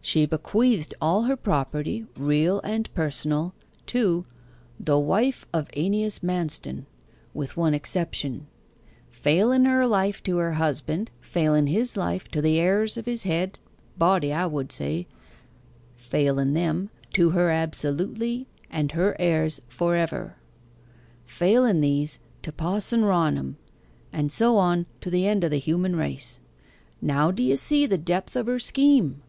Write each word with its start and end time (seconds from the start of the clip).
She 0.00 0.26
bequeathed 0.26 0.94
all 1.00 1.22
her 1.24 1.34
property, 1.36 2.06
real 2.16 2.60
and 2.60 2.88
personal, 2.94 3.52
to 3.86 4.24
"THE 4.78 4.96
WIFE 4.96 5.44
OF 5.52 5.68
AENEAS 5.76 6.22
MANSTON" 6.22 6.86
(with 7.34 7.56
one 7.56 7.74
exception): 7.74 8.46
failen 9.12 9.64
her 9.66 9.84
life 9.84 10.22
to 10.22 10.36
her 10.36 10.52
husband: 10.52 11.10
failen 11.20 11.66
his 11.68 11.96
life 11.96 12.28
to 12.28 12.40
the 12.40 12.60
heirs 12.60 12.96
of 12.96 13.06
his 13.06 13.24
head 13.24 13.58
body 13.98 14.32
I 14.32 14.46
would 14.46 14.70
say: 14.70 15.08
failen 15.98 16.52
them 16.54 16.90
to 17.14 17.30
her 17.30 17.50
absolutely 17.50 18.46
and 18.70 18.92
her 18.92 19.16
heirs 19.18 19.60
for 19.66 19.96
ever: 19.96 20.36
failen 21.26 21.80
these 21.80 22.20
to 22.42 22.52
Pa'son 22.52 23.02
Raunham, 23.02 23.56
and 24.12 24.30
so 24.30 24.58
on 24.58 24.86
to 25.00 25.10
the 25.10 25.26
end 25.26 25.44
o' 25.44 25.48
the 25.48 25.56
human 25.56 25.96
race. 25.96 26.38
Now 27.02 27.32
do 27.32 27.42
you 27.42 27.56
see 27.56 27.84
the 27.86 27.98
depth 27.98 28.36
of 28.36 28.46
her 28.46 28.60
scheme? 28.60 29.22